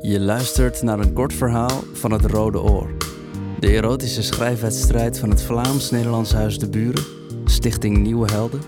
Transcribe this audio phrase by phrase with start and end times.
[0.00, 2.96] Je luistert naar een kort verhaal van het Rode Oor.
[3.58, 7.04] De erotische schrijfwedstrijd van het Vlaams-Nederlands Huis de Buren,
[7.44, 8.60] Stichting Nieuwe Helden,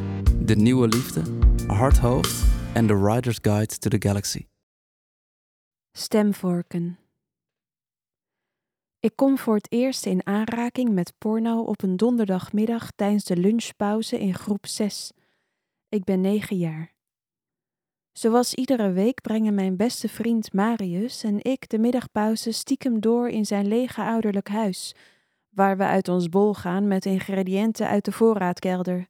[0.46, 1.22] De Nieuwe Liefde,
[1.66, 4.46] Hardhoofd en The Writer's Guide to the Galaxy.
[5.92, 6.98] Stemvorken.
[9.00, 14.18] Ik kom voor het eerst in aanraking met porno op een donderdagmiddag tijdens de lunchpauze
[14.18, 15.12] in groep 6.
[15.88, 16.92] Ik ben negen jaar.
[18.12, 23.46] Zoals iedere week brengen mijn beste vriend Marius en ik de middagpauze stiekem door in
[23.46, 24.94] zijn lege ouderlijk huis,
[25.48, 29.06] waar we uit ons bol gaan met ingrediënten uit de voorraadkelder,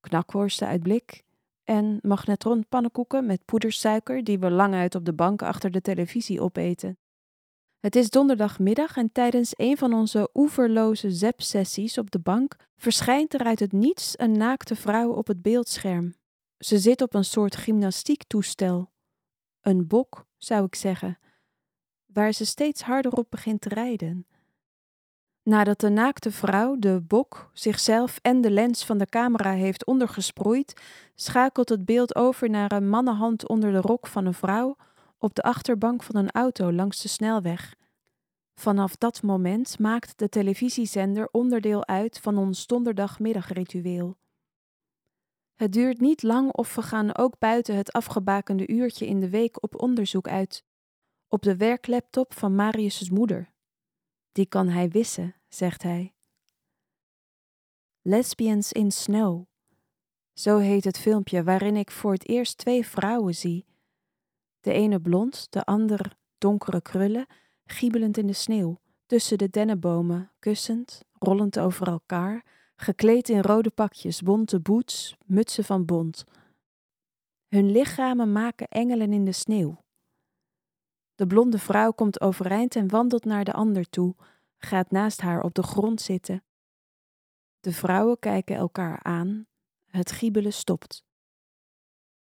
[0.00, 1.22] knakworsten uit blik
[1.64, 6.40] en magnetron pannenkoeken met poedersuiker die we lang uit op de bank achter de televisie
[6.40, 6.98] opeten.
[7.80, 13.44] Het is donderdagmiddag en tijdens een van onze oeverloze zep-sessies op de bank verschijnt er
[13.44, 16.14] uit het niets een naakte vrouw op het beeldscherm.
[16.58, 18.90] Ze zit op een soort gymnastiektoestel.
[19.60, 21.18] Een bok, zou ik zeggen,
[22.06, 24.26] waar ze steeds harder op begint te rijden.
[25.42, 30.80] Nadat de naakte vrouw, de bok, zichzelf en de lens van de camera heeft ondergesproeid,
[31.14, 34.76] schakelt het beeld over naar een mannenhand onder de rok van een vrouw
[35.18, 37.74] op de achterbank van een auto langs de snelweg.
[38.54, 44.16] Vanaf dat moment maakt de televisiezender onderdeel uit van ons donderdagmiddagritueel.
[45.58, 49.62] Het duurt niet lang of we gaan ook buiten het afgebakende uurtje in de week
[49.62, 50.64] op onderzoek uit.
[51.28, 53.52] Op de werklaptop van Marius' moeder.
[54.32, 56.14] Die kan hij wissen, zegt hij.
[58.00, 59.44] Lesbians in Snow.
[60.32, 63.66] Zo heet het filmpje waarin ik voor het eerst twee vrouwen zie.
[64.60, 67.26] De ene blond, de ander donkere krullen,
[67.64, 72.44] giebelend in de sneeuw, tussen de dennenbomen, kussend, rollend over elkaar
[72.80, 76.24] gekleed in rode pakjes, bonte boots, mutsen van bont.
[77.48, 79.84] Hun lichamen maken engelen in de sneeuw.
[81.14, 84.14] De blonde vrouw komt overeind en wandelt naar de ander toe,
[84.58, 86.44] gaat naast haar op de grond zitten.
[87.60, 89.46] De vrouwen kijken elkaar aan,
[89.86, 91.04] het giebelen stopt.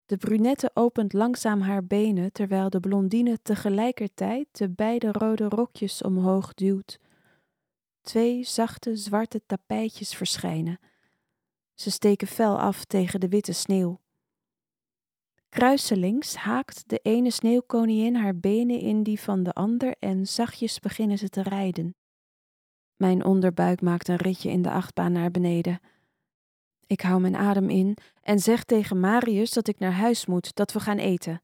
[0.06, 6.54] De brunette opent langzaam haar benen terwijl de blondine tegelijkertijd de beide rode rokjes omhoog
[6.54, 7.00] duwt
[8.08, 10.80] twee zachte zwarte tapijtjes verschijnen.
[11.74, 14.00] Ze steken fel af tegen de witte sneeuw.
[15.50, 21.18] Kruiselings haakt de ene sneeuwkoningin haar benen in die van de ander en zachtjes beginnen
[21.18, 21.96] ze te rijden.
[22.96, 25.80] Mijn onderbuik maakt een ritje in de achtbaan naar beneden.
[26.86, 30.72] Ik hou mijn adem in en zeg tegen Marius dat ik naar huis moet, dat
[30.72, 31.42] we gaan eten.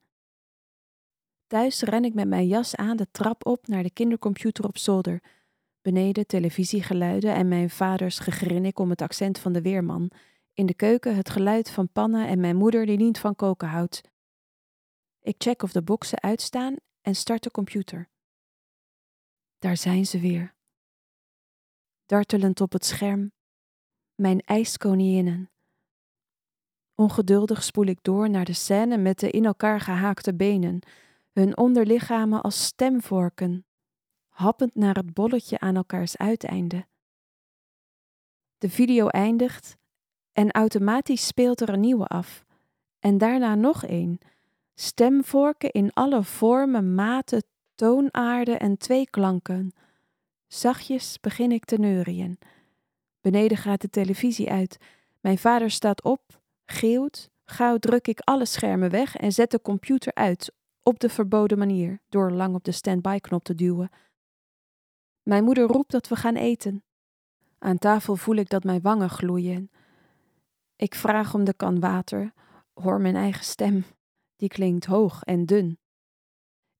[1.46, 5.20] Thuis ren ik met mijn jas aan de trap op naar de kindercomputer op zolder
[5.84, 10.10] Beneden televisiegeluiden en mijn vaders gegrinnik om het accent van de weerman.
[10.54, 14.00] In de keuken het geluid van pannen en mijn moeder die niet van koken houdt.
[15.20, 18.10] Ik check of de boxen uitstaan en start de computer.
[19.58, 20.54] Daar zijn ze weer.
[22.06, 23.32] Dartelend op het scherm.
[24.14, 25.50] Mijn ijskoninginnen.
[26.94, 30.80] Ongeduldig spoel ik door naar de scène met de in elkaar gehaakte benen,
[31.32, 33.66] hun onderlichamen als stemvorken
[34.34, 36.86] happend naar het bolletje aan elkaars uiteinde.
[38.58, 39.76] De video eindigt
[40.32, 42.44] en automatisch speelt er een nieuwe af.
[42.98, 44.20] En daarna nog een.
[44.74, 49.72] Stemvorken in alle vormen, maten, toonaarden en tweeklanken.
[50.46, 52.38] Zachtjes begin ik te neurien.
[53.20, 54.76] Beneden gaat de televisie uit.
[55.20, 57.30] Mijn vader staat op, geeuwt.
[57.44, 60.52] Gauw druk ik alle schermen weg en zet de computer uit,
[60.82, 63.90] op de verboden manier, door lang op de standby-knop te duwen.
[65.24, 66.84] Mijn moeder roept dat we gaan eten.
[67.58, 69.70] Aan tafel voel ik dat mijn wangen gloeien.
[70.76, 72.32] Ik vraag om de kan water,
[72.74, 73.84] hoor mijn eigen stem.
[74.36, 75.78] Die klinkt hoog en dun.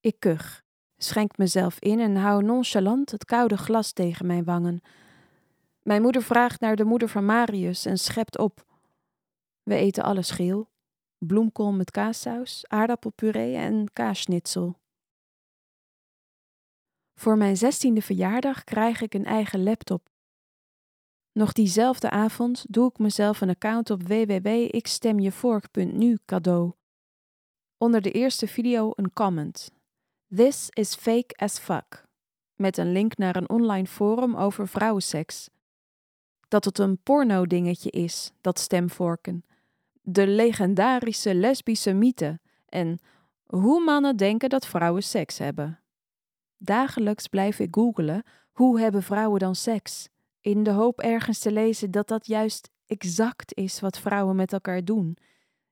[0.00, 0.62] Ik kuch,
[0.96, 4.80] schenk mezelf in en hou nonchalant het koude glas tegen mijn wangen.
[5.82, 8.64] Mijn moeder vraagt naar de moeder van Marius en schept op.
[9.62, 10.70] We eten alles geel:
[11.18, 14.82] bloemkool met kaassaus, aardappelpuree en kaasschnitzel.
[17.14, 20.08] Voor mijn zestiende verjaardag krijg ik een eigen laptop.
[21.32, 26.72] Nog diezelfde avond doe ik mezelf een account op www.ikstemjevork.nu cadeau.
[27.78, 29.72] Onder de eerste video een comment.
[30.34, 32.04] This is fake as fuck.
[32.54, 35.48] Met een link naar een online forum over vrouwenseks.
[36.48, 39.44] Dat het een porno-dingetje is, dat stemvorken.
[40.02, 42.40] De legendarische lesbische mythe.
[42.68, 43.00] En
[43.46, 45.83] hoe mannen denken dat vrouwen seks hebben.
[46.64, 48.22] Dagelijks blijf ik googelen
[48.52, 50.08] hoe hebben vrouwen dan seks,
[50.40, 54.84] in de hoop ergens te lezen dat dat juist exact is wat vrouwen met elkaar
[54.84, 55.16] doen,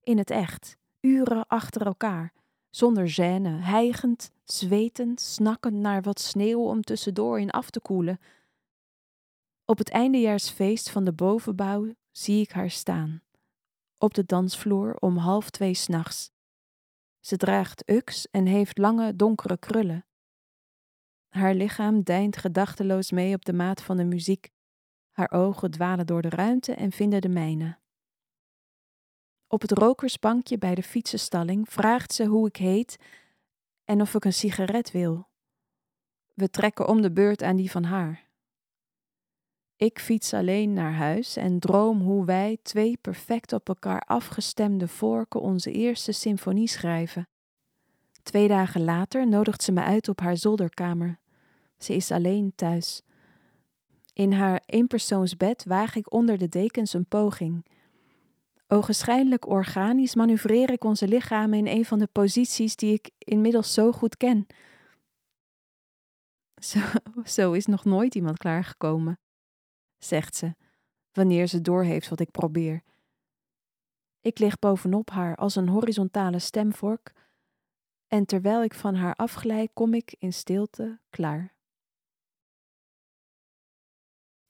[0.01, 2.33] in het echt, uren achter elkaar,
[2.71, 8.21] zonder gêne, hijgend, zwetend, snakkend naar wat sneeuw om tussendoor in af te koelen.
[9.65, 13.23] Op het eindejaarsfeest van de bovenbouw zie ik haar staan,
[13.99, 16.31] op de dansvloer om half twee s'nachts.
[17.21, 20.05] Ze draagt uks en heeft lange donkere krullen.
[21.33, 24.51] Haar lichaam deint gedachteloos mee op de maat van de muziek.
[25.11, 27.79] Haar ogen dwalen door de ruimte en vinden de mijne.
[29.47, 32.97] Op het rokersbankje bij de fietsenstalling vraagt ze hoe ik heet
[33.85, 35.29] en of ik een sigaret wil.
[36.35, 38.29] We trekken om de beurt aan die van haar.
[39.77, 45.41] Ik fiets alleen naar huis en droom hoe wij, twee perfect op elkaar afgestemde vorken,
[45.41, 47.29] onze eerste symfonie schrijven.
[48.23, 51.21] Twee dagen later nodigt ze me uit op haar zolderkamer.
[51.83, 53.03] Ze is alleen thuis.
[54.13, 57.67] In haar eenpersoonsbed waag ik onder de dekens een poging.
[58.67, 63.93] Ogenschijnlijk organisch manoeuvreer ik onze lichamen in een van de posities die ik inmiddels zo
[63.93, 64.47] goed ken.
[66.63, 66.81] Zo,
[67.25, 69.19] zo is nog nooit iemand klaargekomen,
[69.99, 70.55] zegt ze,
[71.13, 72.83] wanneer ze doorheeft wat ik probeer.
[74.21, 77.13] Ik lig bovenop haar als een horizontale stemvork,
[78.07, 81.52] en terwijl ik van haar afglij, kom ik in stilte klaar.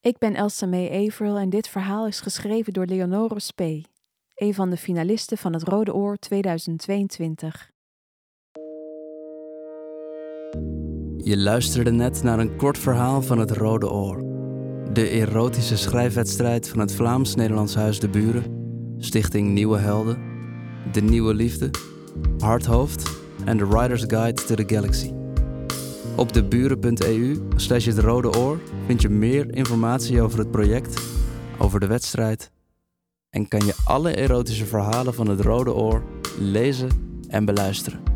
[0.03, 3.85] Ik ben Elsa May Averill en dit verhaal is geschreven door Leonore Spee
[4.35, 7.71] een van de finalisten van het Rode Oor 2022.
[11.17, 14.23] Je luisterde net naar een kort verhaal van het Rode Oor.
[14.93, 18.43] De erotische schrijfwedstrijd van het Vlaams-Nederlands Huis de Buren,
[18.97, 20.17] Stichting Nieuwe Helden,
[20.91, 21.69] De Nieuwe Liefde,
[22.37, 23.11] Hardhoofd
[23.45, 25.22] en The Writer's Guide to the Galaxy.
[26.15, 31.01] Op deburen.eu slash het Rode Oor vind je meer informatie over het project,
[31.57, 32.51] over de wedstrijd
[33.29, 36.03] en kan je alle erotische verhalen van het Rode Oor
[36.39, 36.89] lezen
[37.27, 38.12] en beluisteren.